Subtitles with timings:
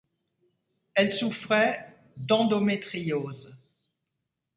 [0.95, 1.85] Elle souffrait
[2.17, 3.51] d'endométriose.